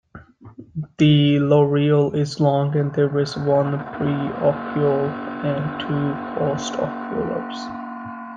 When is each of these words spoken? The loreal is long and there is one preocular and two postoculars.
The 0.97 1.37
loreal 1.37 2.15
is 2.15 2.39
long 2.39 2.75
and 2.75 2.91
there 2.95 3.19
is 3.19 3.37
one 3.37 3.73
preocular 3.99 5.07
and 5.43 5.79
two 5.79 6.39
postoculars. 6.39 7.57